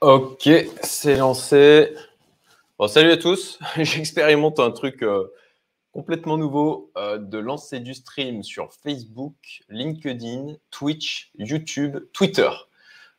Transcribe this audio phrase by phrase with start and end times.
[0.00, 0.48] Ok,
[0.82, 1.94] c'est lancé.
[2.78, 3.58] Bon, salut à tous.
[3.76, 5.26] J'expérimente un truc euh,
[5.92, 9.34] complètement nouveau euh, de lancer du stream sur Facebook,
[9.68, 12.48] LinkedIn, Twitch, YouTube, Twitter.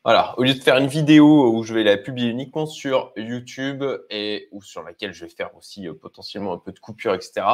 [0.04, 3.84] Voilà, au lieu de faire une vidéo où je vais la publier uniquement sur YouTube
[4.10, 7.46] et sur laquelle je vais faire aussi euh, potentiellement un peu de coupure, etc.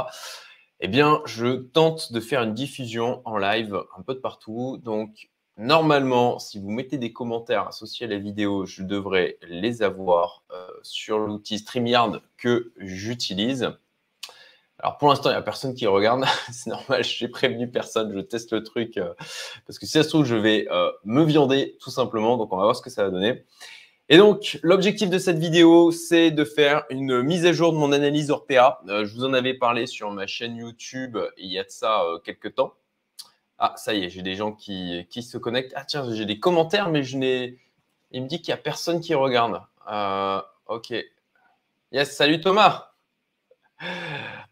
[0.80, 4.78] Eh bien, je tente de faire une diffusion en live un peu de partout.
[4.82, 5.28] Donc,
[5.58, 10.68] Normalement, si vous mettez des commentaires associés à la vidéo, je devrais les avoir euh,
[10.84, 13.72] sur l'outil StreamYard que j'utilise.
[14.78, 16.26] Alors pour l'instant, il n'y a personne qui regarde.
[16.52, 18.98] C'est normal, j'ai prévenu personne, je teste le truc.
[18.98, 19.16] Euh,
[19.66, 22.38] parce que si ça se trouve, je vais euh, me viander tout simplement.
[22.38, 23.44] Donc on va voir ce que ça va donner.
[24.10, 27.92] Et donc, l'objectif de cette vidéo, c'est de faire une mise à jour de mon
[27.92, 28.80] analyse Orpea.
[28.88, 32.54] je vous en avais parlé sur ma chaîne YouTube il y a de ça quelques
[32.56, 32.74] temps.
[33.60, 35.74] Ah, ça y est, j'ai des gens qui, se connectent.
[35.76, 37.58] Ah, tiens, j'ai des commentaires, mais je n'ai.
[38.12, 39.62] Il me dit qu'il n'y a personne qui regarde.
[39.92, 40.94] Euh, ok.
[41.92, 42.92] Yes, salut Thomas.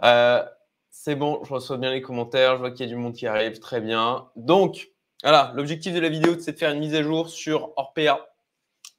[0.03, 0.43] Euh,
[0.89, 2.55] c'est bon, je reçois bien les commentaires.
[2.55, 3.59] Je vois qu'il y a du monde qui arrive.
[3.59, 4.27] Très bien.
[4.35, 4.89] Donc,
[5.23, 8.27] voilà, l'objectif de la vidéo, c'est de faire une mise à jour sur Orpea,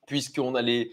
[0.07, 0.91] puisqu'on a les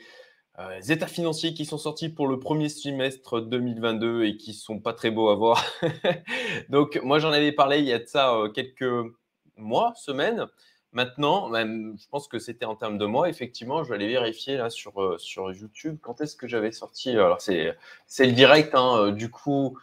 [0.59, 4.79] euh, les états financiers qui sont sortis pour le premier semestre 2022 et qui sont
[4.79, 5.65] pas très beaux à voir.
[6.69, 8.85] Donc, moi, j'en avais parlé il y a de ça euh, quelques
[9.57, 10.45] mois, semaines.
[10.91, 13.29] Maintenant, je pense que c'était en termes de mois.
[13.29, 17.09] Effectivement, je vais aller vérifier là sur, euh, sur YouTube quand est-ce que j'avais sorti.
[17.09, 17.75] Alors, c'est
[18.19, 19.75] le direct, hein, du coup,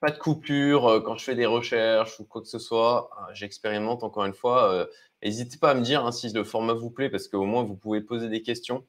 [0.00, 3.10] pas de coupure quand je fais des recherches ou quoi que ce soit.
[3.32, 4.88] J'expérimente encore une fois.
[5.22, 7.76] N'hésitez pas à me dire hein, si le format vous plaît parce qu'au moins vous
[7.76, 8.84] pouvez poser des questions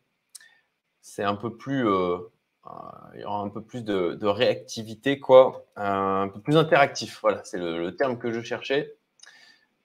[1.05, 2.17] c'est un peu plus, euh,
[2.65, 2.69] euh,
[3.13, 7.19] il y aura un peu plus de, réactivité, quoi, euh, un peu plus interactif.
[7.21, 8.95] Voilà, c'est le, terme que je cherchais.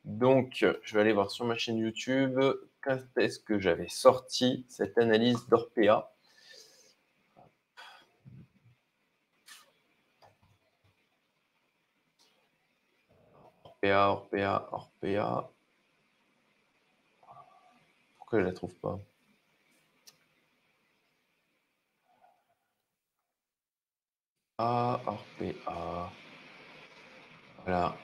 [0.04, 2.40] Donc, je vais aller voir sur ma chaîne YouTube
[2.82, 6.10] quand est-ce que j'avais sorti cette analyse d'Orpea.
[13.64, 15.50] Orpea, Orpea, Orpea.
[18.18, 18.98] Pourquoi je ne la trouve pas?
[24.60, 26.10] RPA.
[27.64, 27.96] Voilà.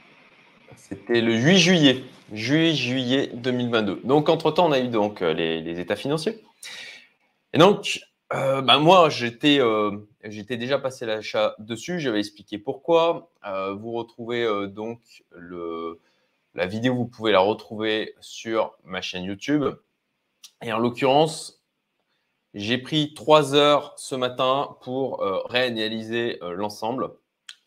[0.76, 2.04] C'était le 8 juillet.
[2.32, 4.00] Juillet, juillet 2022.
[4.04, 6.42] Donc, entre-temps, on a eu donc euh, les, états financiers.
[7.52, 8.00] Et donc,
[8.32, 9.92] euh, bah, moi, j'étais euh,
[10.24, 12.00] j'étais déjà passé l'achat dessus.
[12.00, 13.30] J'avais expliqué pourquoi.
[13.44, 15.00] vous retrouvez donc
[16.54, 19.64] la vidéo, vous pouvez la retrouver sur ma chaîne YouTube.
[20.62, 21.55] Et en l'occurrence,
[22.56, 27.10] j'ai pris trois heures ce matin pour euh, réanalyser euh, l'ensemble.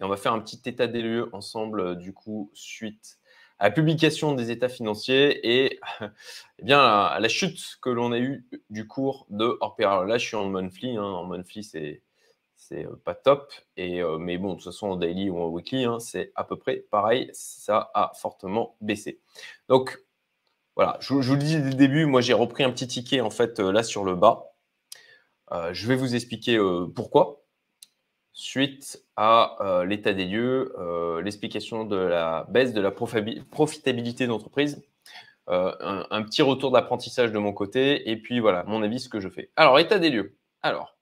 [0.02, 3.20] Et on va faire un petit état des lieux ensemble, euh, du coup, suite
[3.60, 5.80] à la publication des états financiers et
[6.60, 10.06] eh bien, à la chute que l'on a eue du cours de Orpea.
[10.06, 10.98] Là, je suis en monthly.
[10.98, 11.04] Hein.
[11.04, 12.02] En monthly, c'est
[12.56, 13.54] c'est pas top.
[13.78, 16.58] Et, mais bon, de toute façon, en daily ou en weekly, hein, c'est à peu
[16.58, 17.30] près pareil.
[17.34, 19.22] Ça a fortement baissé.
[19.70, 20.04] Donc,
[20.76, 23.22] voilà, je, je vous le dis dès le début, moi, j'ai repris un petit ticket,
[23.22, 24.49] en fait, là sur le bas.
[25.52, 27.44] Euh, je vais vous expliquer euh, pourquoi
[28.34, 30.74] suite à euh, l'état des lieux,
[31.24, 34.82] l'explication de la baisse de la profitabilité d'entreprise,
[35.48, 39.28] un, petit retour d'apprentissage de mon côté, et puis voilà, mon avis, ce que je
[39.28, 39.50] fais.
[39.56, 40.38] Alors, état des lieux.
[40.62, 40.96] Alors,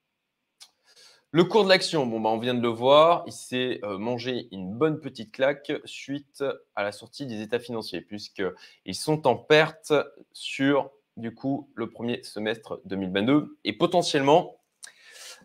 [1.32, 4.74] le cours de l'action, bon, bah, on vient de le voir, il s'est mangé une
[4.74, 6.44] bonne petite claque suite
[6.76, 9.94] à la sortie des états financiers, puisqu'ils sont en perte
[10.32, 13.58] sur du coup le premier semestre 2022.
[13.64, 14.58] Et potentiellement,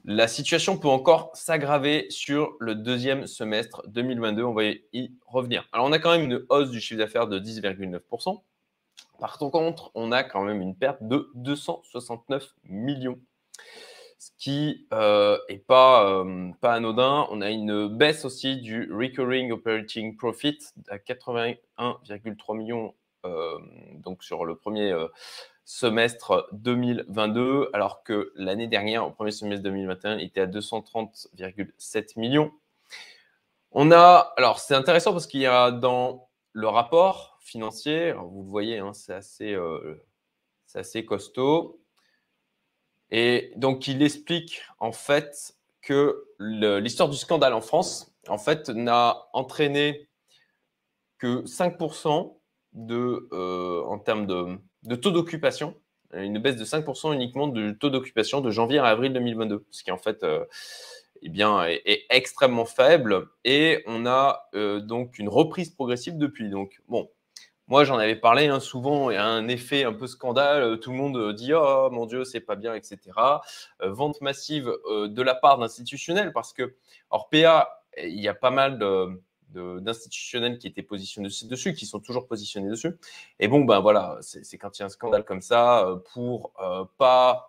[0.05, 4.43] la situation peut encore s'aggraver sur le deuxième semestre 2022.
[4.43, 5.69] On va y revenir.
[5.72, 8.43] Alors, on a quand même une hausse du chiffre d'affaires de 10,9%.
[9.21, 13.21] Par contre, on a quand même une perte de 269 millions,
[14.19, 17.28] ce qui n'est euh, pas, euh, pas anodin.
[17.31, 20.59] On a une baisse aussi du recurring operating profit
[20.89, 22.94] à 81,3 millions
[23.25, 23.60] euh,
[23.94, 24.93] donc sur le premier
[25.64, 32.53] semestre 2022, alors que l'année dernière, au premier semestre 2021, il était à 230,7 millions.
[33.70, 38.48] On a, alors c'est intéressant parce qu'il y a dans le rapport financier, vous le
[38.48, 40.04] voyez, hein, c'est assez, euh,
[40.74, 41.80] assez costaud.
[43.10, 49.26] Et donc, il explique en fait que l'histoire du scandale en France, en fait, n'a
[49.32, 50.08] entraîné
[51.18, 52.38] que 5%
[52.72, 55.76] de, euh, en termes de, de taux d'occupation,
[56.14, 59.90] une baisse de 5% uniquement du taux d'occupation de janvier à avril 2022, ce qui
[59.90, 60.44] en fait euh,
[61.22, 63.28] eh bien, est, extrêmement faible.
[63.44, 66.50] Et on a euh, donc une reprise progressive depuis.
[66.50, 67.08] Donc, bon,
[67.68, 70.80] moi, j'en avais parlé hein, souvent, il y a un effet un peu scandale.
[70.80, 72.98] Tout le monde dit Oh mon Dieu, c'est pas bien, etc.
[73.80, 76.74] vente massive de la part d'institutionnels, parce que,
[77.10, 78.78] or, PA, il y a pas mal
[79.53, 82.97] d'institutionnels qui étaient positionnés dessus, qui sont toujours positionnés dessus.
[83.39, 86.53] Et bon, ben voilà, c'est quand il y a un scandale comme ça, pour
[86.99, 87.49] pas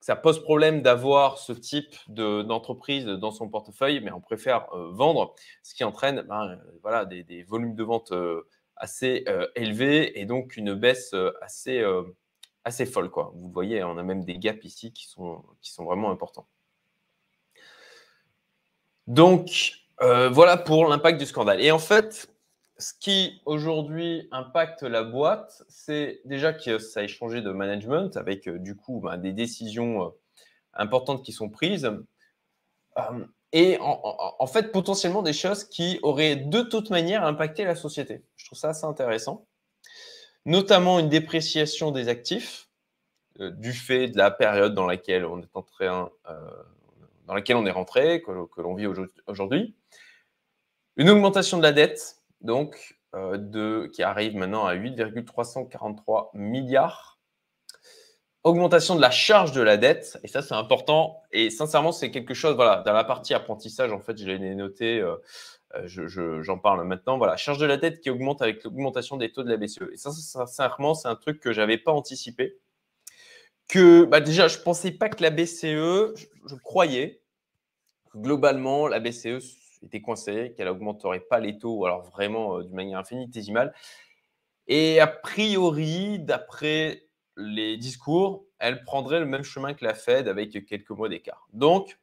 [0.00, 5.34] ça pose problème d'avoir ce type d'entreprise dans son portefeuille, mais on préfère vendre,
[5.64, 8.12] ce qui entraîne ben, voilà, des, volumes de vente
[8.76, 9.24] assez
[9.56, 11.84] élevés et donc une baisse assez,
[12.66, 13.10] assez folle.
[13.10, 13.32] Quoi.
[13.34, 16.46] Vous voyez, on a même des gaps ici qui sont, qui sont vraiment importants.
[19.06, 21.60] Donc, voilà pour l'impact du scandale.
[21.60, 22.28] Et en fait,
[22.78, 28.48] ce qui aujourd'hui impacte la boîte, c'est déjà que ça ait changé de management avec
[28.48, 30.12] du coup ben, des décisions
[30.74, 31.90] importantes qui sont prises.
[33.52, 38.22] et en, fait, potentiellement des choses qui auraient de toute manière impacté la société.
[38.36, 39.46] Je trouve ça assez intéressant.
[40.44, 42.68] Notamment une dépréciation des actifs
[43.38, 46.10] du fait de la période dans laquelle on est en train,
[47.26, 48.86] dans laquelle on est rentré, que l'on vit
[49.26, 49.76] aujourd'hui.
[50.96, 57.18] Une augmentation de la dette donc euh, qui arrive maintenant à 8,343 milliards.
[58.44, 61.22] Augmentation de la charge de la dette, et ça c'est important.
[61.32, 65.00] Et sincèrement, c'est quelque chose, voilà, dans la partie apprentissage, en fait, je l'ai noté,
[65.00, 65.16] euh,
[65.74, 67.18] euh, j'en parle maintenant.
[67.18, 69.90] Voilà, charge de la dette qui augmente avec l'augmentation des taux de la BCE.
[69.92, 72.58] Et ça, sincèrement, c'est un truc que je n'avais pas anticipé.
[73.68, 77.20] Que bah, déjà, je ne pensais pas que la BCE, je, croyais
[78.10, 82.98] que globalement, la BCE était coincée, qu'elle augmenterait pas les taux, alors vraiment d'une manière
[82.98, 83.74] infinitésimale.
[84.68, 87.04] Et a priori, d'après
[87.36, 91.46] les discours, elle prendrait le même chemin que la Fed avec quelques mois d'écart.
[91.52, 91.98] Donc,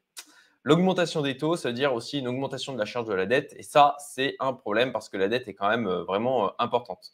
[0.64, 3.54] l'augmentation des taux, ça veut dire aussi une augmentation de la charge de la dette.
[3.58, 7.12] Et ça, c'est un problème parce que la dette est quand même vraiment importante.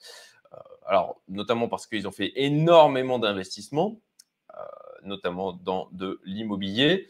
[0.85, 3.99] Alors, notamment parce qu'ils ont fait énormément d'investissements,
[5.03, 7.07] notamment dans de l'immobilier.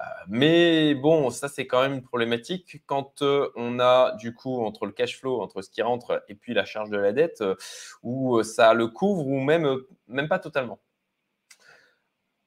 [0.00, 4.64] Euh, mais bon, ça c'est quand même une problématique quand euh, on a du coup
[4.64, 7.40] entre le cash flow, entre ce qui rentre et puis la charge de la dette,
[7.42, 7.54] euh,
[8.02, 9.78] où ça le couvre ou même,
[10.08, 10.80] même pas totalement.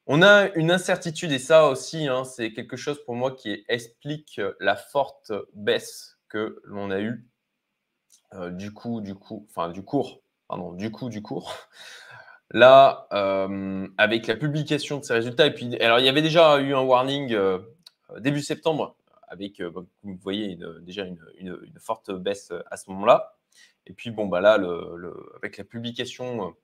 [0.07, 4.39] On a une incertitude et ça aussi, hein, c'est quelque chose pour moi qui explique
[4.59, 7.27] la forte baisse que l'on a eue
[8.51, 11.53] du coup, du coup, enfin du cours, pardon, du coup, du cours.
[12.51, 16.59] Là, euh, avec la publication de ces résultats, et puis, alors il y avait déjà
[16.59, 17.59] eu un warning euh,
[18.19, 18.95] début septembre,
[19.27, 19.71] avec, euh,
[20.03, 23.36] vous voyez, déjà une, forte baisse à ce moment-là.
[23.88, 24.59] Et puis, bon, bah là,
[25.38, 26.56] avec la publication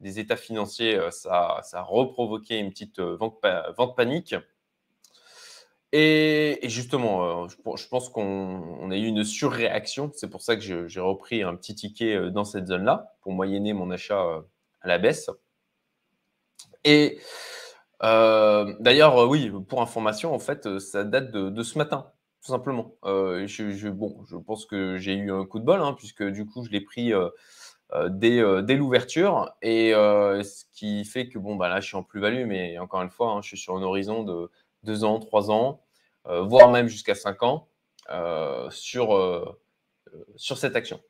[0.00, 3.40] des états financiers, ça, a reprovoqué une petite vente,
[3.96, 4.34] panique.
[5.92, 10.10] Et, justement, je, pense qu'on a eu une surréaction.
[10.14, 13.90] C'est pour ça que j'ai repris un petit ticket dans cette zone-là pour moyenner mon
[13.90, 14.42] achat
[14.82, 15.30] à la baisse.
[16.84, 17.18] Et
[18.02, 22.10] euh, d'ailleurs, euh, oui, pour information, en fait, euh, ça date de, ce matin,
[22.42, 22.94] tout simplement.
[23.04, 26.64] je, bon, je pense que j'ai eu un coup de bol, hein, puisque du coup,
[26.64, 27.12] je l'ai pris
[28.08, 29.50] dès, dès l'ouverture.
[29.62, 33.10] Et ce qui fait que, bon, bah, là, je suis en plus-value, mais encore une
[33.10, 34.50] fois, hein, je suis sur un horizon de
[34.84, 35.82] 2 ans, 3 ans,
[36.24, 37.68] voire même jusqu'à 5 ans
[38.70, 39.58] sur,
[40.36, 41.00] sur cette action.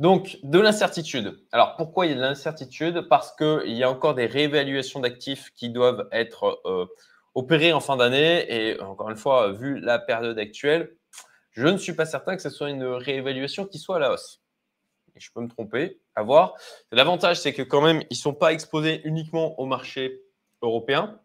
[0.00, 1.38] Donc, de l'incertitude.
[1.52, 3.02] Alors, pourquoi il y a de l'incertitude?
[3.10, 6.86] Parce qu'il y a encore des réévaluations d'actifs qui doivent être euh,
[7.34, 8.46] opérées en fin d'année.
[8.48, 10.96] Et encore une fois, vu la période actuelle,
[11.50, 14.40] je ne suis pas certain que ce soit une réévaluation qui soit à la hausse.
[15.16, 16.54] Je peux me tromper, à voir.
[16.92, 20.22] L'avantage, c'est que quand même, ils ne sont pas exposés uniquement au marché
[20.62, 21.20] européen.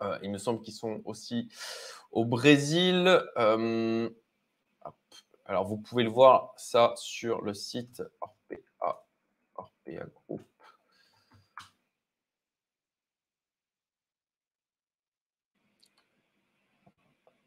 [0.00, 1.50] Euh, il me semble qu'ils sont aussi
[2.10, 3.20] au Brésil.
[3.36, 4.08] Euh,
[5.52, 9.04] alors, vous pouvez le voir, ça, sur le site Orpea,
[9.54, 10.40] Orpea Group.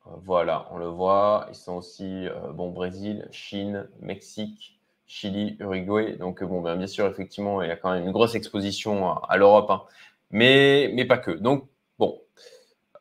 [0.05, 1.47] Voilà, on le voit.
[1.49, 6.15] Ils sont aussi, euh, bon, Brésil, Chine, Mexique, Chili, Uruguay.
[6.17, 9.35] Donc, bon, ben, bien sûr, effectivement, il y a quand même une grosse exposition à,
[9.35, 9.81] l'Europe, hein.
[10.29, 11.31] mais, pas que.
[11.31, 12.21] Donc, bon,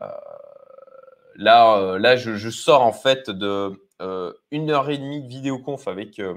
[0.00, 0.06] euh,
[1.36, 6.18] là, euh, là je, sors en fait de, une heure et demie de vidéoconf avec
[6.18, 6.34] euh,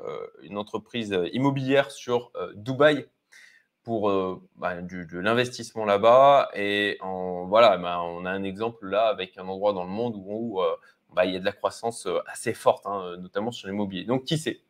[0.00, 3.06] euh, une entreprise immobilière sur Dubaï
[3.82, 4.12] pour
[4.56, 6.50] bah, de l'investissement là-bas.
[6.54, 10.60] Et voilà, bah, on a un exemple là avec un endroit dans le monde où,
[11.12, 14.04] bah, il y a de la croissance assez forte, hein, notamment sur l'immobilier.
[14.04, 14.60] Donc, qui sait?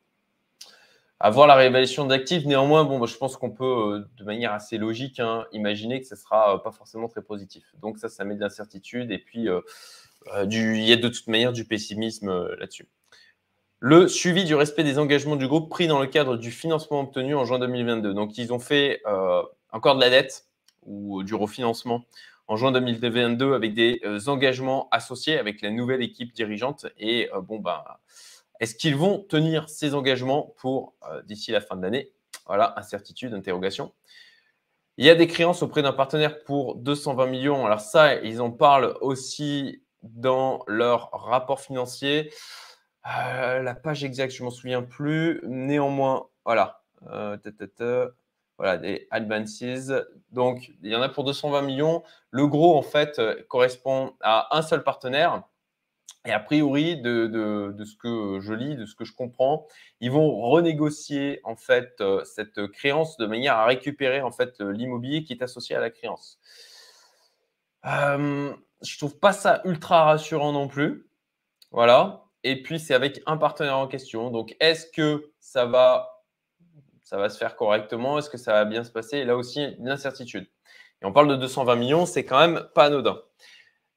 [1.20, 5.46] Avoir la réévaluation d'actifs, néanmoins, bon, je pense qu'on peut, de manière assez logique, hein,
[5.52, 7.76] imaginer que ce ne sera pas forcément très positif.
[7.80, 9.12] Donc ça, ça met de l'incertitude.
[9.12, 9.48] Et puis,
[10.34, 12.88] euh, il y a de toute manière du pessimisme euh, là-dessus.
[13.80, 17.34] le suivi du respect des engagements du groupe pris dans le cadre du financement obtenu
[17.34, 18.14] en juin 2022.
[18.14, 20.46] Donc, ils ont fait euh, encore de la dette
[20.84, 22.04] ou du refinancement
[22.48, 26.86] en juin 2022 avec des engagements associés avec la nouvelle équipe dirigeante.
[26.98, 27.82] Et bon, ben,
[28.60, 32.10] est-ce qu'ils vont tenir ces engagements pour d'ici la fin de l'année?
[32.46, 33.92] Voilà, incertitude, interrogation.
[34.98, 37.64] Il y a des créances auprès d'un partenaire pour 220 millions.
[37.64, 42.32] Alors ça, ils en parlent aussi dans leur rapport financier.
[43.06, 45.40] Euh, la page exacte, je m'en souviens plus.
[45.44, 46.82] Néanmoins, voilà.
[47.10, 47.36] Euh,
[48.58, 49.62] voilà, des advances.
[50.30, 52.02] Donc, il y en a pour 220 millions.
[52.30, 55.42] Le gros, en fait, euh, correspond à un seul partenaire.
[56.24, 59.66] Et a priori, de, ce que je lis, de ce que je comprends,
[60.00, 65.32] ils vont renégocier en fait cette créance de manière à récupérer en fait l'immobilier qui
[65.32, 66.38] est associé à la créance.
[68.82, 71.08] Je trouve pas ça ultra rassurant non plus.
[71.70, 74.30] Voilà et puis c'est avec un partenaire en question.
[74.30, 76.22] Donc, est-ce que ça va,
[77.02, 78.18] ça va se faire correctement?
[78.18, 79.24] Est-ce que ça va bien se passer?
[79.24, 80.48] Là aussi, une incertitude.
[81.02, 83.20] Et on parle de 220 millions, c'est quand même pas anodin.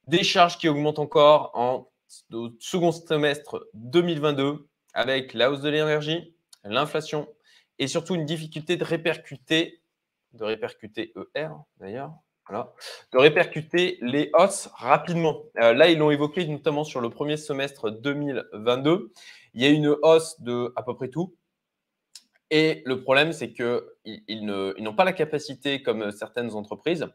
[0.06, 1.90] Des charges qui augmentent encore en
[2.60, 7.28] second semestre 2022 avec la hausse de l'énergie, l'inflation
[7.78, 9.82] et surtout une difficulté de répercuter,
[10.32, 12.12] de répercuter ER d'ailleurs,
[12.52, 15.42] de répercuter les hausses rapidement.
[15.60, 19.12] Euh, là, ils l'ont évoqué notamment sur le premier semestre 2022.
[19.54, 21.34] Il y a une hausse de à peu près tout.
[22.50, 27.06] Et le problème, c'est qu'ils ils, n'ont pas la capacité comme certaines entreprises.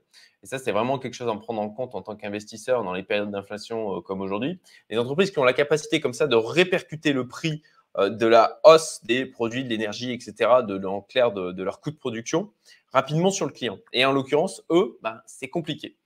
[0.44, 3.04] Et ça, c'est vraiment quelque chose à prendre en compte en tant qu'investisseur dans les
[3.04, 4.60] périodes d'inflation euh, comme aujourd'hui.
[4.90, 7.62] Les entreprises qui ont la capacité comme ça de répercuter le prix
[7.98, 10.34] de la hausse des produits, de l'énergie, etc.,
[10.68, 12.52] de, en clair de, de, leur coût de production,
[12.94, 13.80] rapidement sur le client.
[13.94, 15.98] Et en l'occurrence, eux, ben, c'est compliqué.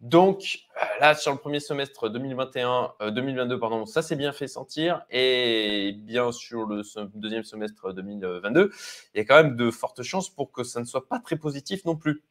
[0.00, 4.46] Donc euh, là, sur le premier semestre 2021, 2022, euh, pardon, ça s'est bien fait
[4.46, 5.02] sentir.
[5.10, 6.82] Et bien sur le
[7.14, 8.70] deuxième semestre 2022,
[9.14, 11.36] il y a quand même de fortes chances pour que ça ne soit pas très
[11.36, 12.22] positif non plus.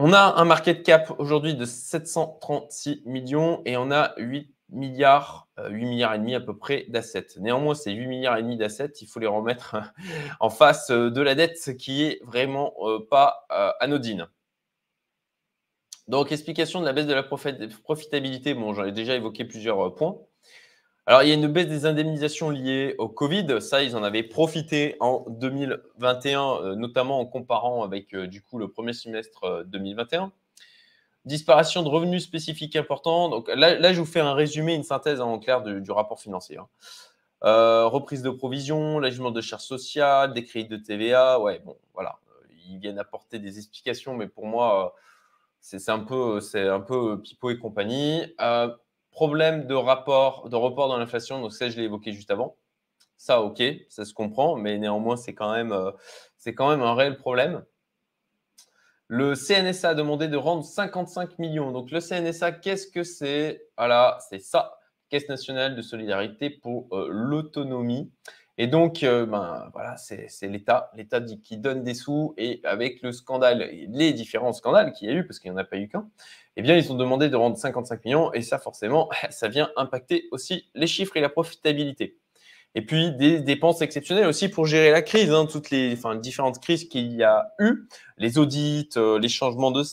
[0.00, 5.64] On a un market cap aujourd'hui de 736 millions et on a 8 milliards, 8
[5.64, 7.26] euh, milliards et demi à peu près d'assets.
[7.38, 9.76] Néanmoins, ces 8 milliards et demi d'assets, il faut les remettre
[10.40, 13.44] en face euh, de la dette qui est vraiment euh, pas
[13.80, 14.28] anodine.
[16.06, 18.54] Donc, explication de la baisse de la profitabilité.
[18.54, 20.16] Bon, j'en ai déjà évoqué plusieurs points.
[21.08, 23.62] Alors, il y a une baisse des indemnisations liées au Covid.
[23.62, 28.92] Ça, ils en avaient profité en 2021, notamment en comparant avec du coup le premier
[28.92, 30.30] semestre 2021
[31.24, 33.28] disparition de revenus spécifiques importants.
[33.28, 36.58] Donc là, je vous fais un résumé, une synthèse en clair du, rapport financier.
[36.58, 36.68] Hein.
[37.44, 41.38] Euh, reprise de provisions, l'ajustement de charges sociales, des crédits de TVA.
[41.40, 42.18] Ouais, bon, voilà.
[42.68, 44.94] Ils viennent apporter des explications, mais pour moi,
[45.60, 46.40] c'est un peu,
[46.86, 48.24] peu Pipo et compagnie.
[48.40, 48.68] Euh,
[49.18, 51.40] problème de rapport, de report dans l'inflation.
[51.40, 52.56] Donc ça, je l'ai évoqué juste avant.
[53.16, 55.90] Ça, ok, ça se comprend, mais néanmoins, c'est quand même, euh,
[56.36, 57.64] c'est quand même un réel problème.
[59.08, 61.72] Le CNSA a demandé de rendre 55 millions.
[61.72, 63.66] Donc le CNSA, qu'est-ce que c'est?
[63.76, 68.12] Voilà, c'est ça, Caisse nationale de solidarité pour euh, l'autonomie.
[68.60, 72.34] Et donc, euh, ben, voilà, c'est l'État, l'État qui donne des sous.
[72.36, 75.60] Et avec le scandale, les différents scandales qu'il y a eu, parce qu'il n'y en
[75.60, 76.08] a pas eu qu'un,
[76.56, 78.32] eh bien, ils ont demandé de rendre 55 millions.
[78.32, 82.18] Et ça, forcément, ça vient impacter aussi les chiffres et la profitabilité.
[82.74, 86.88] Et puis des dépenses exceptionnelles aussi pour gérer la crise, hein, toutes les différentes crises
[86.88, 87.88] qu'il y a eu,
[88.18, 89.84] les audits, euh, les changements de,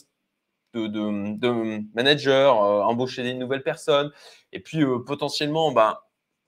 [0.74, 4.12] de, de, managers, euh, embaucher des nouvelles personnes,
[4.52, 5.96] et puis potentiellement, ben,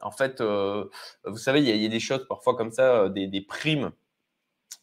[0.01, 3.91] en fait, vous savez, il y, a, des choses parfois comme ça, des, des primes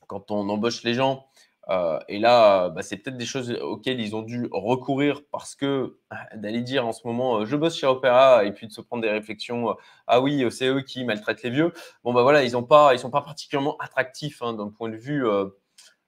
[0.08, 1.28] quand on embauche les gens
[1.70, 5.98] euh, et là, bah, c'est peut-être des choses auxquelles ils ont dû recourir parce que
[6.36, 9.02] d'aller dire en ce moment, euh, je bosse chez Opera, et puis de se prendre
[9.02, 9.74] des réflexions, euh,
[10.08, 11.74] ah oui, c'est eux qui maltraitent les vieux.
[12.04, 15.26] Bon, bah voilà, ils ne sont pas particulièrement attractifs hein, d'un point de vue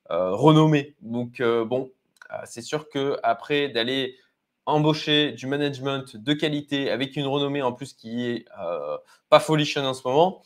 [0.10, 0.96] renommé.
[1.02, 1.92] Donc, bon,
[2.46, 4.16] c'est sûr que après d'aller
[4.68, 8.46] embaucher du management de qualité avec une renommée en plus qui est
[9.30, 10.42] pas folichonne en ce moment,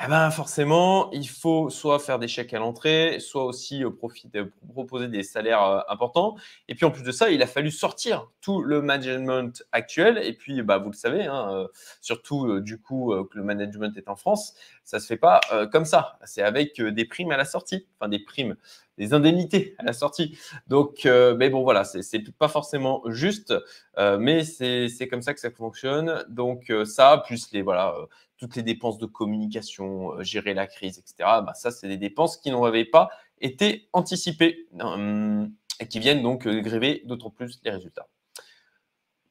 [0.00, 4.42] eh ben forcément, il faut soit faire des chèques à l'entrée, soit aussi euh, profiter,
[4.72, 6.34] proposer des salaires euh, importants.
[6.66, 10.18] Et puis en plus de ça, il a fallu sortir tout le management actuel.
[10.24, 11.68] Et puis, bah, vous le savez, hein, euh,
[12.00, 16.18] surtout du coup que le management est en France, ça se fait pas comme ça.
[16.24, 18.56] C'est avec des primes à la sortie, enfin des primes,
[18.98, 20.38] des indemnités à la sortie.
[20.66, 23.54] Donc, mais bon voilà, c'est pas forcément juste,
[23.98, 26.24] mais c'est comme ça que ça fonctionne.
[26.28, 27.94] Donc ça, plus les voilà
[28.42, 31.14] toutes les dépenses de communication, euh, gérer la crise, etc.
[31.18, 33.08] Bah, ça, c'est des dépenses qui n'avaient pas
[33.40, 38.08] été anticipées hum, et qui viennent donc euh, gréver d'autant plus les résultats.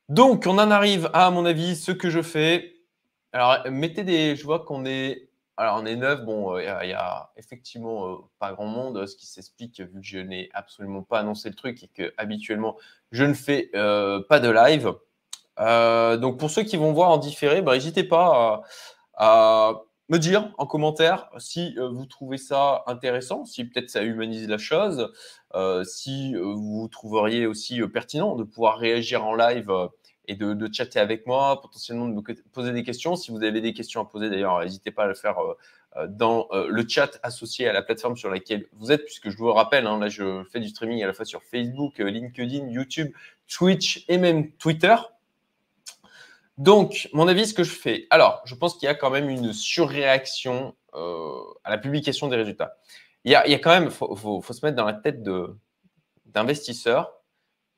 [0.07, 2.73] Donc, on en arrive à, à mon avis, ce que je fais.
[3.33, 4.37] Alors, mettez des.
[4.37, 5.27] Je vois qu'on est.
[5.57, 6.21] Alors, on est neuf.
[6.21, 10.49] Bon, il y, a effectivement pas grand monde, ce qui s'explique vu que je n'ai
[10.53, 12.77] absolument pas annoncé le truc et que habituellement
[13.11, 14.93] je ne fais pas de live.
[16.19, 18.61] donc, pour ceux qui vont voir en différé, bah, n'hésitez pas à
[20.11, 24.57] me dire en commentaire si euh, vous trouvez ça intéressant, si peut-être ça humanise la
[24.57, 25.09] chose,
[25.55, 29.71] euh, si euh, vous trouveriez aussi pertinent de pouvoir réagir en live
[30.27, 33.15] et de, chatter avec moi, potentiellement de me poser des questions.
[33.15, 35.37] Si vous avez des questions à poser, d'ailleurs, n'hésitez pas à le faire
[36.07, 39.87] dans le chat associé à la plateforme sur laquelle vous êtes, puisque je vous rappelle,
[39.87, 43.11] hein, là, je fais du streaming à la fois sur Facebook, LinkedIn, YouTube,
[43.47, 44.95] Twitch et même Twitter.
[46.61, 48.05] Donc, mon avis, ce que je fais.
[48.11, 52.35] Alors, je pense qu'il y a quand même une surréaction euh, à la publication des
[52.35, 52.77] résultats.
[53.23, 55.23] Il y a, quand même, il faut, se mettre dans la tête
[56.27, 57.15] d'investisseurs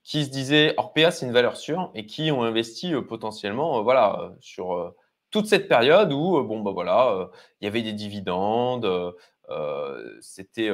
[0.04, 3.82] qui se disaient Orpea, c'est une valeur sûre et qui ont investi euh, potentiellement euh,
[3.84, 4.94] voilà, sur
[5.32, 7.30] toute cette période où bon, bah, voilà,
[7.62, 9.16] il y avait des dividendes,
[10.20, 10.72] c'était,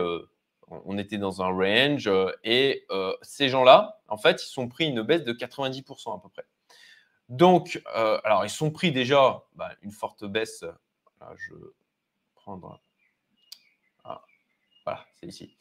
[0.68, 2.10] on était dans un range
[2.44, 2.88] et
[3.22, 6.48] ces gens-là, en fait, ils sont pris une baisse de 90% à peu près.
[7.30, 10.66] Donc, euh, alors, ils sont pris déjà bah, une forte baisse.
[11.38, 11.62] je vais
[12.36, 12.82] prendre.
[14.04, 14.24] Ah,
[14.84, 15.56] voilà, c'est ici.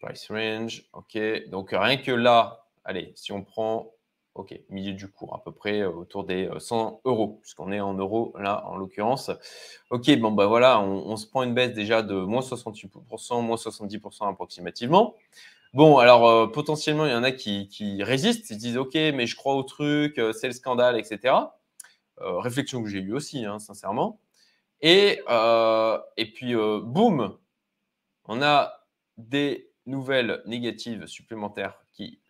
[0.00, 0.84] Price range.
[0.94, 1.18] OK.
[1.48, 3.92] Donc, rien que là, allez, si on prend.
[4.34, 7.80] OK, milieu du cours, à peu près euh, autour des 100 euh, euros, puisqu'on est
[7.80, 9.30] en euros là, en l'occurrence.
[9.88, 13.56] OK, bon, ben voilà, on, on, se prend une baisse déjà de moins 68%, moins
[13.56, 15.14] 70% approximativement.
[15.76, 17.68] Bon, alors euh, potentiellement, il y en a qui,
[18.02, 21.34] résistent, ils disent OK, mais je crois au truc, euh, c'est le scandale, etc.
[22.22, 24.18] Euh, réflexion que j'ai eue aussi, hein, sincèrement.
[24.80, 25.22] Et,
[26.34, 27.36] puis, boum,
[28.24, 28.86] on a
[29.18, 32.20] des nouvelles négatives supplémentaires qui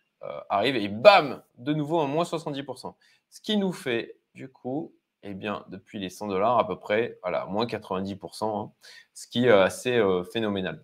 [0.49, 2.95] arrivent et bam, de nouveau un moins 70%.
[3.29, 7.17] Ce qui nous fait, du coup, eh bien, depuis les 100 dollars à peu près,
[7.21, 8.73] voilà, moins 90%, hein,
[9.13, 10.01] ce qui est assez
[10.33, 10.83] phénoménal.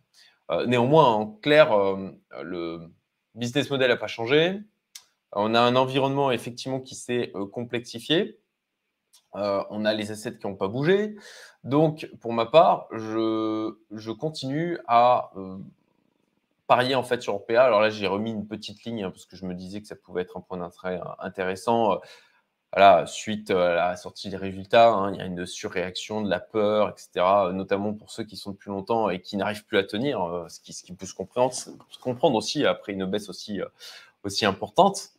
[0.52, 2.92] Euh, néanmoins, en clair, euh, le
[3.36, 4.60] business model n'a pas changé.
[5.32, 8.40] On a un environnement effectivement qui s'est euh, complexifié.
[9.34, 11.16] on a les assets qui n'ont pas bougé.
[11.64, 15.32] Donc, pour ma part, je, continue à
[16.68, 17.64] parier en fait sur OPA.
[17.64, 19.96] Alors là, j'ai remis une petite ligne hein, parce que je me disais que ça
[19.96, 22.00] pouvait être un point d'intérêt intéressant
[22.76, 26.40] voilà, suite à la sortie des résultats, hein, il y a une surréaction, de la
[26.40, 30.24] peur, etc., notamment pour ceux qui sont depuis longtemps et qui n'arrivent plus à tenir,
[30.24, 33.68] euh, ce, qui, peut se comprendre, aussi après une baisse aussi, euh,
[34.42, 35.10] importante.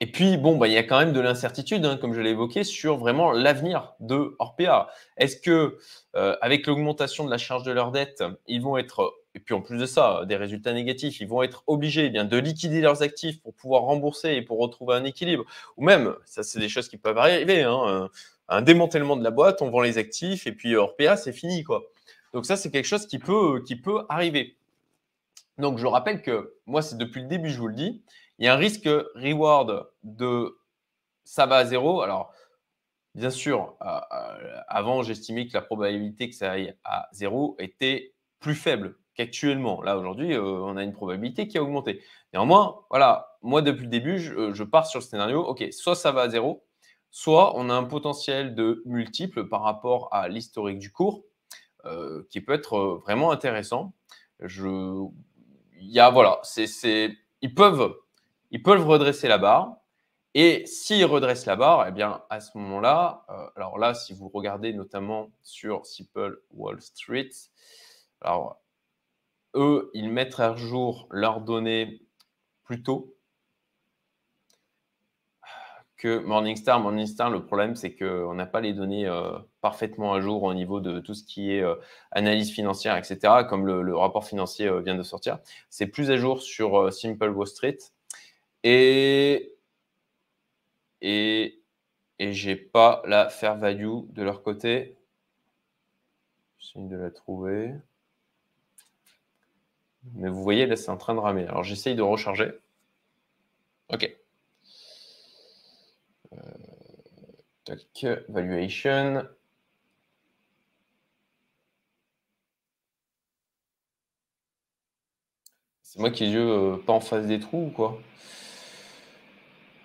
[0.00, 2.30] Et puis, bon, bah, il y a quand même de l'incertitude, hein, comme je l'ai
[2.30, 4.88] évoqué, sur vraiment l'avenir de Orpea.
[5.16, 5.78] Est-ce que,
[6.16, 9.60] euh, avec l'augmentation de la charge de leur dette, ils vont être et puis en
[9.60, 13.02] plus de ça, des résultats négatifs, ils vont être obligés eh bien, de liquider leurs
[13.02, 15.44] actifs pour pouvoir rembourser et pour retrouver un équilibre.
[15.76, 18.08] Ou même, ça c'est des choses qui peuvent arriver, hein,
[18.48, 21.64] un, démantèlement de la boîte, on vend les actifs et puis Orpea, c'est fini.
[21.64, 21.82] quoi.
[22.32, 24.56] Donc ça, c'est quelque chose qui peut, qui peut arriver.
[25.58, 28.02] Donc je rappelle que moi, c'est depuis le début, je vous le dis,
[28.38, 30.56] il y a un risque reward de
[31.24, 32.02] ça va à zéro.
[32.02, 32.32] Alors,
[33.14, 38.12] bien sûr, euh, euh, avant, j'estimais que la probabilité que ça aille à zéro était
[38.40, 39.82] plus faible qu'actuellement.
[39.82, 42.02] Là, aujourd'hui, euh, on a une probabilité qui a augmenté.
[42.32, 46.22] Néanmoins, voilà, moi, depuis le début, je, pars sur le scénario, OK, soit ça va
[46.22, 46.64] à zéro,
[47.10, 51.24] soit on a un potentiel de multiple par rapport à l'historique du cours,
[51.84, 53.92] euh, qui peut être euh, vraiment intéressant.
[54.40, 55.06] Je,
[55.80, 57.94] il y a, voilà, c'est, ils peuvent,
[58.50, 59.76] ils peuvent redresser la barre.
[60.36, 63.24] Et s'ils redressent la barre, eh bien, à ce moment-là,
[63.54, 67.30] alors là, si vous regardez notamment sur Simple Wall Street,
[68.20, 68.63] alors
[69.54, 72.02] eux, ils mettent à jour leurs données
[72.64, 73.14] plus tôt
[76.04, 76.80] que Morningstar.
[76.80, 80.80] Morningstar, le problème, c'est qu'on n'a pas les données euh, parfaitement à jour au niveau
[80.80, 81.76] de tout ce qui est euh,
[82.10, 85.38] analyse financière, etc., comme le, rapport financier euh, vient de sortir.
[85.70, 87.78] C'est plus à jour sur Simple Wall Street.
[88.64, 89.56] Et,
[91.00, 91.62] et,
[92.18, 94.98] et j'ai pas la fair value de leur côté.
[96.58, 97.74] J'essaie de la trouver.
[100.12, 101.46] Mais vous voyez, là, c'est en train de ramer.
[101.46, 102.52] Alors, j'essaye de recharger.
[103.92, 104.16] OK.
[106.32, 106.36] Euh,
[107.64, 109.26] tac, valuation.
[115.82, 118.00] C'est moi qui ai les yeux euh, pas en face des trous ou quoi?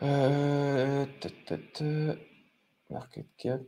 [0.02, 1.06] Euh,
[2.90, 3.62] Market cap.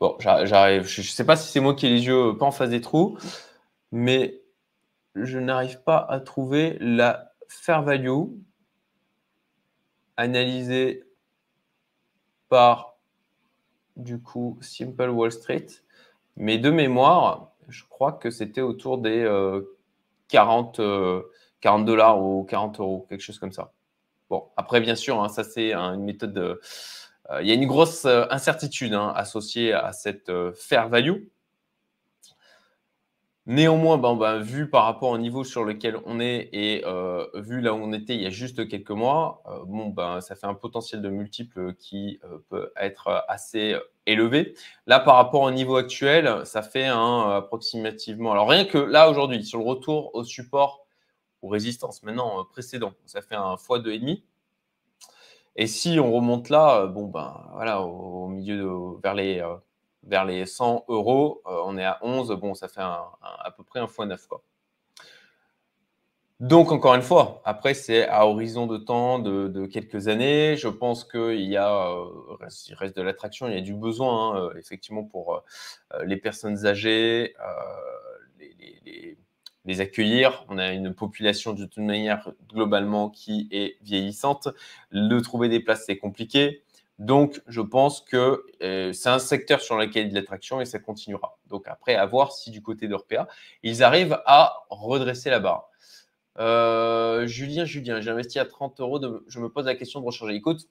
[0.00, 0.86] Bon, j'arrive.
[0.86, 2.80] Je ne sais pas si c'est moi qui ai les yeux pas en face des
[2.80, 3.18] trous,
[3.90, 4.40] mais
[5.16, 8.26] je n'arrive pas à trouver la fair value
[10.16, 11.04] analysée
[12.48, 12.96] par
[13.96, 15.66] du coup Simple Wall Street.
[16.36, 19.24] Mais de mémoire, je crois que c'était autour des
[20.28, 21.22] 40, euh,
[21.60, 23.72] 40 euh, dollars ou 40 euros, quelque chose comme ça.
[24.30, 26.32] Bon, après, bien sûr, hein, ça c'est une méthode.
[26.32, 26.60] De,
[27.40, 31.24] il y a une grosse incertitude hein, associée à cette fair value.
[33.48, 37.72] Néanmoins, ben, vu par rapport au niveau sur lequel on est et euh, vu là
[37.72, 40.52] où on était il y a juste quelques mois, euh, bon, ben, ça fait un
[40.52, 44.54] potentiel de multiple qui euh, peut être assez élevé.
[44.86, 48.32] Là, par rapport au niveau actuel, ça fait un approximativement.
[48.32, 50.84] Alors, rien que là aujourd'hui, sur le retour au support
[51.40, 54.10] ou résistance maintenant précédent, ça fait un x2,5.
[54.10, 54.20] Et
[55.66, 59.42] si on remonte là, bon, ben voilà, au, milieu de, vers les
[60.08, 63.80] vers les 100 euros, euh, on est à 11, bon, ça fait à peu près
[63.80, 64.26] un fois 9.
[64.26, 64.42] Quoi.
[66.40, 70.56] Donc, encore une fois, après, c'est à horizon de temps de, quelques années.
[70.56, 72.04] Je pense qu'il y a, euh,
[72.68, 75.42] il reste de l'attraction, il y a du besoin, hein, euh, effectivement, pour
[76.04, 77.34] les personnes âgées,
[78.38, 79.18] les,
[79.80, 80.44] accueillir.
[80.48, 84.48] On a une population de toute manière globalement qui est vieillissante.
[84.90, 86.62] Le trouver des places, c'est compliqué.
[86.98, 90.60] Donc, je pense que euh, c'est un secteur sur lequel il y a de l'attraction
[90.60, 91.38] et ça continuera.
[91.46, 93.28] Donc, après, à voir si du côté d'Orpea,
[93.62, 95.70] ils arrivent à redresser la barre.
[96.38, 99.00] Euh, Julien, Julien, j'ai investi à 30 euros.
[99.28, 100.34] je me pose la question de recharger.
[100.34, 100.68] Écoute,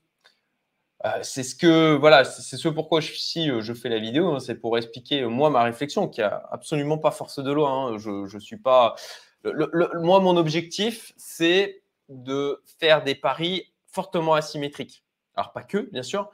[1.22, 4.56] c'est ce que voilà, c'est ce pourquoi je, si je fais la vidéo, hein, c'est
[4.56, 7.70] pour expliquer moi ma réflexion qui a absolument pas force de loi.
[7.70, 7.98] Hein.
[7.98, 8.96] je, je suis pas.
[9.44, 15.04] moi, mon objectif, c'est de faire des paris fortement asymétriques.
[15.36, 16.32] Alors, pas que, bien sûr,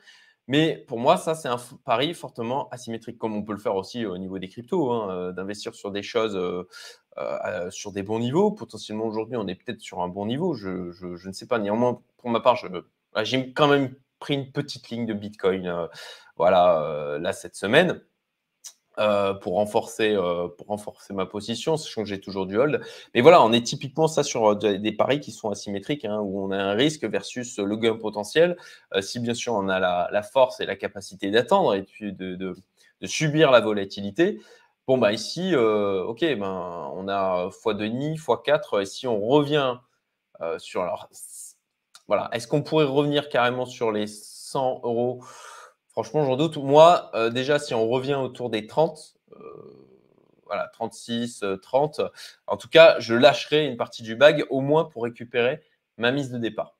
[0.47, 4.05] mais pour moi, ça, c'est un pari fortement asymétrique, comme on peut le faire aussi
[4.05, 6.67] au niveau des cryptos, hein, euh, d'investir sur des choses euh,
[7.17, 8.51] euh, sur des bons niveaux.
[8.51, 10.53] Potentiellement, aujourd'hui, on est peut-être sur un bon niveau.
[10.53, 11.59] Je, je, ne sais pas.
[11.59, 12.57] Néanmoins, pour ma part,
[13.23, 15.89] j'ai quand même pris une petite ligne de Bitcoin
[16.37, 18.01] voilà, là, cette semaine.
[18.99, 22.79] Euh, pour, renforcer, euh, pour renforcer ma position, sachant que j'ai toujours du hold.
[23.15, 26.45] Mais voilà, on est typiquement ça sur euh, des paris qui sont asymétriques, hein, où
[26.45, 28.55] on a un risque versus le gain potentiel.
[29.01, 32.55] si bien sûr on a la, force et la capacité d'attendre et puis de, de,
[33.07, 34.39] subir la volatilité,
[34.87, 39.77] bon, bah ici, ok, ben, on a x2,5, x4, et si on revient
[40.59, 40.83] sur.
[40.83, 41.09] Alors,
[42.07, 45.23] voilà, est-ce qu'on pourrait revenir carrément sur les 100 euros?
[45.93, 46.57] Franchement, j'en doute.
[46.57, 49.97] Moi, euh, déjà, si on revient autour des 30, euh,
[50.45, 52.09] voilà, 36, 30, euh,
[52.47, 55.61] en tout cas, je lâcherai une partie du bag au moins pour récupérer
[55.97, 56.75] ma mise de départ.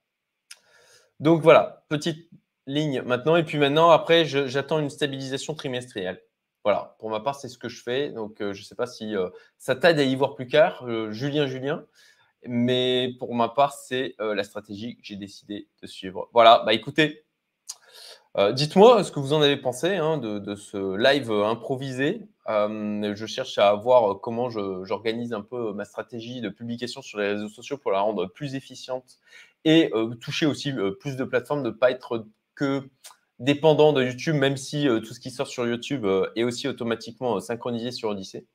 [1.19, 2.29] Donc voilà, petite
[2.65, 3.35] ligne maintenant.
[3.35, 6.21] Et puis maintenant, après, j'attends une stabilisation trimestrielle.
[6.63, 8.09] Voilà, pour ma part, c'est ce que je fais.
[8.09, 9.13] Donc, je ne sais pas si
[9.57, 11.85] ça t'aide à y voir plus clair, Julien, Julien.
[12.47, 16.29] Mais pour ma part, c'est la stratégie que j'ai décidé de suivre.
[16.33, 17.23] Voilà, bah écoutez,
[18.35, 22.21] euh, dites-moi ce que vous en avez pensé hein, de, ce live improvisé.
[22.49, 27.29] Euh, je cherche à voir comment j'organise un peu ma stratégie de publication sur les
[27.29, 29.19] réseaux sociaux pour la rendre plus efficiente
[29.65, 32.25] et euh, toucher aussi plus de plateformes, ne pas être
[32.55, 32.89] que
[33.39, 37.91] dépendant de YouTube, même si tout ce qui sort sur YouTube est aussi automatiquement synchronisé
[37.91, 38.45] sur Odyssey.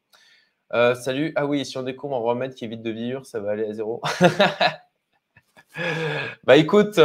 [0.70, 1.32] Salut.
[1.36, 3.72] Ah oui, si on découvre un remède qui évite de vieillir, ça va aller à
[3.72, 4.02] zéro.
[6.44, 6.98] bah écoute,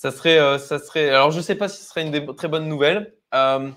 [0.00, 1.10] ça serait, euh, ça serait.
[1.10, 3.12] Alors, je ne sais pas si ce serait une très bonne nouvelle.
[3.34, 3.70] Euh,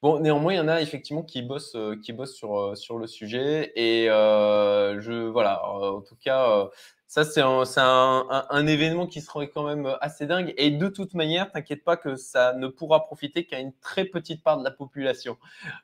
[0.00, 3.06] bon, néanmoins, il y en a effectivement qui bossent, euh, qui bossent sur, sur le
[3.06, 3.72] sujet.
[3.76, 6.70] Et je, voilà, en tout cas,
[7.06, 10.54] ça, c'est un, événement qui serait quand même assez dingue.
[10.56, 14.42] Et de toute manière, t'inquiète pas que ça ne pourra profiter qu'à une très petite
[14.42, 15.36] part de la population.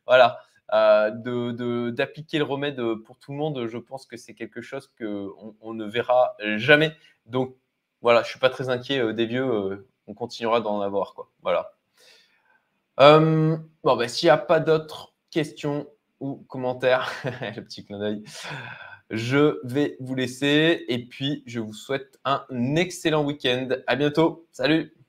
[0.06, 0.38] Voilà.
[0.70, 5.54] De d'appliquer le remède pour tout le monde, je pense que c'est quelque chose qu'on
[5.60, 6.96] on ne verra jamais.
[7.26, 7.56] Donc,
[8.02, 9.48] voilà, je suis pas très inquiet euh, des vieux.
[9.48, 11.14] Euh, on continuera d'en avoir.
[11.14, 11.30] Quoi.
[11.42, 11.72] Voilà.
[13.00, 15.86] Euh, bon, ben, s'il n'y a pas d'autres questions
[16.20, 18.22] ou commentaires, le petit clin d'œil,
[19.10, 22.44] je vais vous laisser et puis je vous souhaite un
[22.76, 23.68] excellent week-end.
[23.86, 24.46] À bientôt.
[24.52, 25.01] Salut